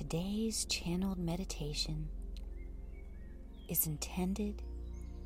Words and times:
Today's 0.00 0.64
channeled 0.64 1.18
meditation 1.18 2.08
is 3.68 3.86
intended 3.86 4.62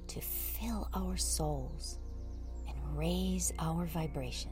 to 0.08 0.20
fill 0.20 0.88
our 0.92 1.16
souls 1.16 2.00
and 2.66 2.76
raise 2.98 3.52
our 3.60 3.86
vibration. 3.86 4.50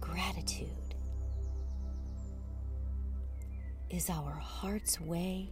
Gratitude 0.00 0.96
is 3.88 4.10
our 4.10 4.32
heart's 4.32 5.00
way 5.00 5.48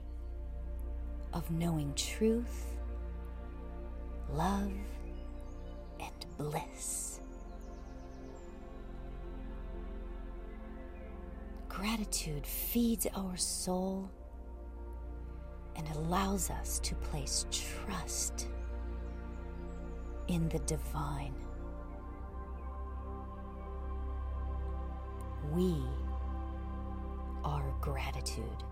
of 1.32 1.48
knowing 1.52 1.94
truth, 1.94 2.74
love, 4.32 4.72
and 6.00 6.26
bliss. 6.36 7.13
Gratitude 11.74 12.46
feeds 12.46 13.04
our 13.16 13.36
soul 13.36 14.08
and 15.74 15.88
allows 15.96 16.48
us 16.48 16.78
to 16.78 16.94
place 16.94 17.46
trust 17.50 18.46
in 20.28 20.48
the 20.50 20.60
divine. 20.60 21.34
We 25.52 25.74
are 27.44 27.74
gratitude. 27.80 28.62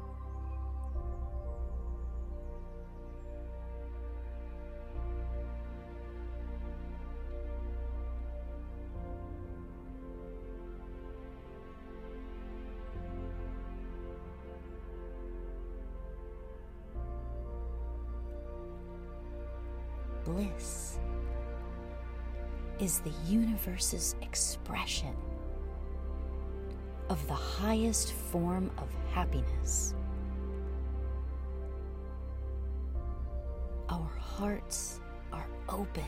Bliss 20.32 20.98
is 22.80 23.00
the 23.00 23.12
universe's 23.26 24.16
expression 24.22 25.14
of 27.08 27.26
the 27.28 27.34
highest 27.34 28.12
form 28.12 28.70
of 28.78 28.88
happiness. 29.12 29.94
Our 33.88 34.10
hearts 34.18 35.00
are 35.32 35.46
open, 35.68 36.04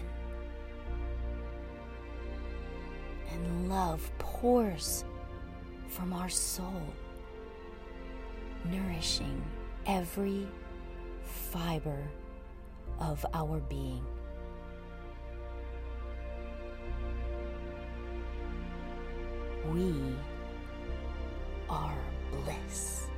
and 3.31 3.69
love 3.69 4.11
pours 4.19 5.05
from 5.89 6.13
our 6.15 6.31
soul, 6.31 6.83
nourishing 8.71 9.43
every 9.87 10.49
fiber 11.25 12.03
of 12.99 13.27
our 13.35 13.59
being. 13.61 14.05
We 19.75 19.93
are 21.69 21.99
bliss. 22.31 23.09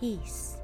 Peace 0.00 0.56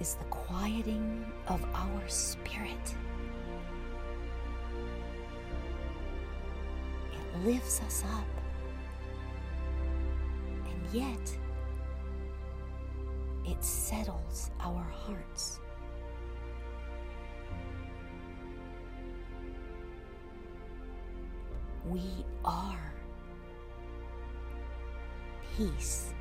is 0.00 0.14
the 0.14 0.24
quieting 0.26 1.26
of 1.48 1.64
our 1.74 2.08
spirit. 2.08 2.94
It 7.12 7.44
lifts 7.44 7.80
us 7.80 8.04
up, 8.14 8.26
and 10.64 10.94
yet 10.94 11.36
it 13.44 13.64
settles 13.64 14.50
our 14.60 14.82
hearts. 14.82 15.60
We 21.86 22.02
are 22.44 22.92
peace. 25.56 26.12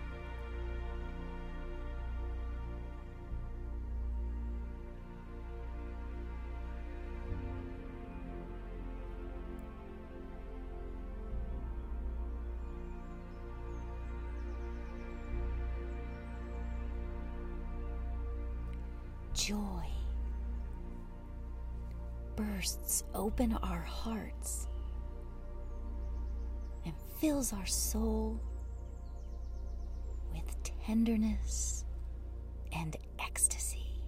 Joy 19.48 19.88
bursts 22.36 23.06
open 23.16 23.58
our 23.64 23.80
hearts 23.80 24.68
and 26.84 26.94
fills 27.22 27.54
our 27.54 27.66
soul 27.66 28.38
with 30.34 30.54
tenderness 30.86 31.86
and 32.76 32.98
ecstasy. 33.22 34.02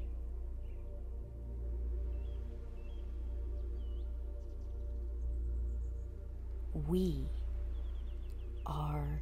We 6.86 7.30
are 8.66 9.22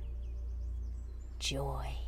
joy. 1.37 2.06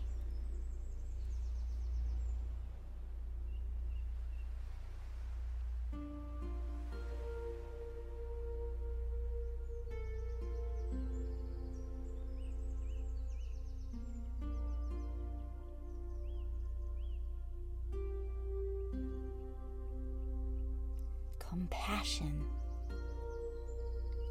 Compassion 21.60 22.46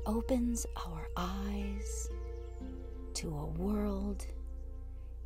opens 0.06 0.64
our 0.86 1.06
eyes 1.14 2.08
to 3.12 3.28
a 3.28 3.44
world 3.60 4.24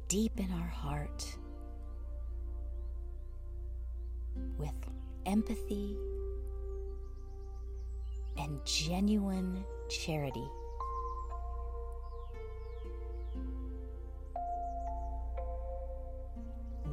deep 0.08 0.32
in 0.40 0.50
our 0.50 0.66
heart 0.66 1.24
with 4.58 4.74
empathy 5.26 5.96
and 8.36 8.58
genuine 8.64 9.64
charity. 9.88 10.48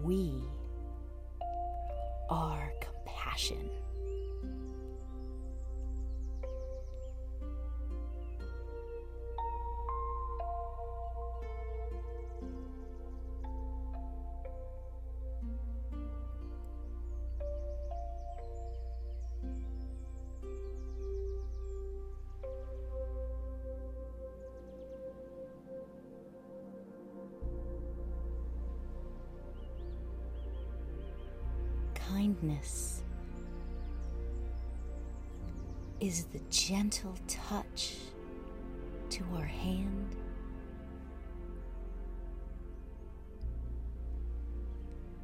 We 0.04 0.44
are 2.30 2.72
compassion. 2.80 3.79
Kindness 32.12 33.04
is 36.00 36.26
the 36.26 36.40
gentle 36.50 37.14
touch 37.28 37.96
to 39.10 39.24
our 39.36 39.46
hand 39.46 40.16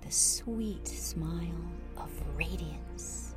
the 0.06 0.12
sweet 0.12 0.88
smile 0.88 1.72
of 1.98 2.12
radiance. 2.38 3.34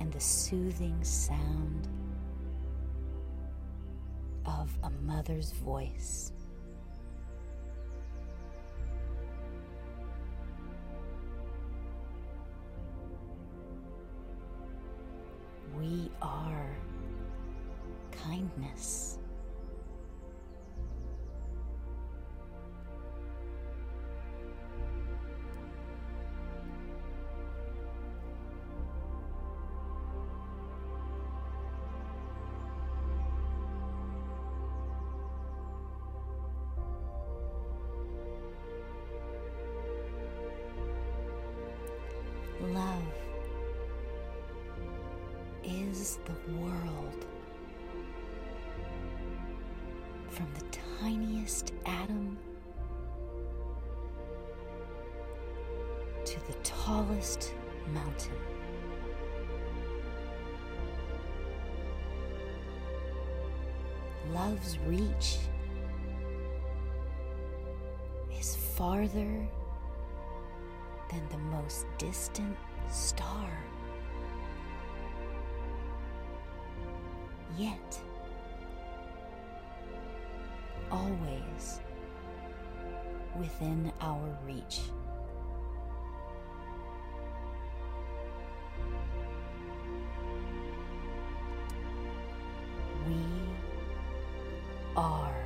And 0.00 0.10
the 0.10 0.20
soothing 0.20 1.02
sound 1.04 1.88
of 4.46 4.70
a 4.82 4.90
mother's 5.04 5.52
voice. 5.52 6.32
We 15.78 16.10
are 16.22 16.76
kindness. 18.12 19.18
The 46.24 46.52
world 46.52 47.26
from 50.30 50.46
the 50.54 50.64
tiniest 51.00 51.72
atom 51.86 52.38
to 56.24 56.46
the 56.46 56.54
tallest 56.62 57.54
mountain. 57.92 58.32
Love's 64.32 64.78
reach 64.86 65.38
is 68.40 68.56
farther 68.56 69.46
than 71.10 71.28
the 71.30 71.38
most 71.38 71.86
distant 71.98 72.56
star. 72.90 73.50
Yet, 77.56 78.00
always 80.90 81.80
within 83.38 83.92
our 84.00 84.36
reach. 84.44 84.80
We 93.06 93.14
are 94.96 95.43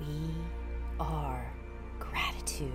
We 0.00 0.30
are 1.00 1.52
gratitude. 1.98 2.70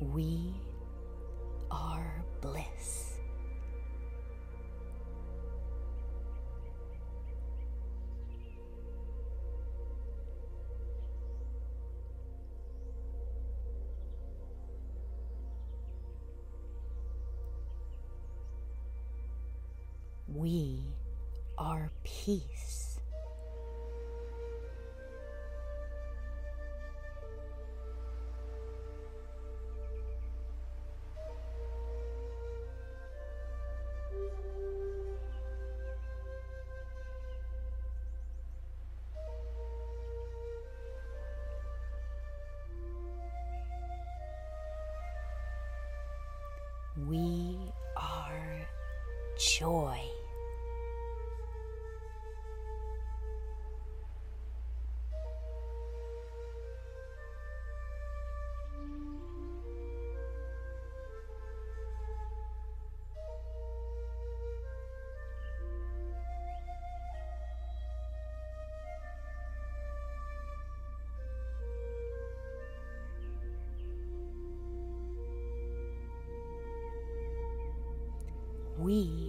We 0.00 0.53
We 20.34 20.80
are 21.56 21.92
peace. 22.02 22.98
We 46.96 47.56
are 47.96 48.66
joy. 49.38 50.13
We 78.84 79.23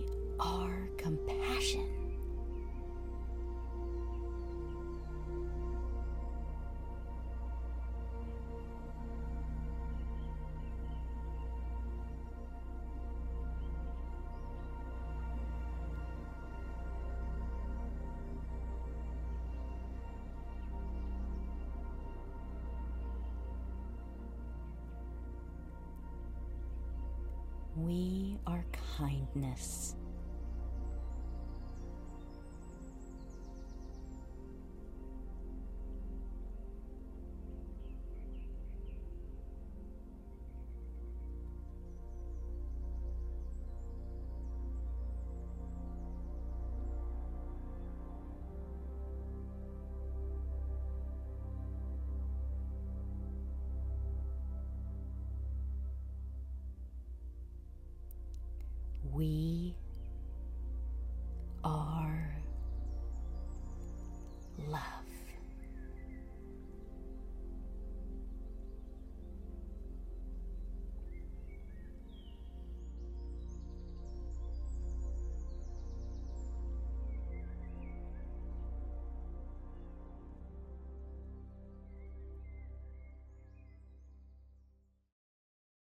We 27.76 28.38
are 28.48 28.64
kindness. 28.98 29.96
We 59.16 59.74